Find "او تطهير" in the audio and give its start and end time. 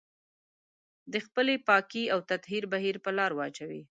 2.13-2.63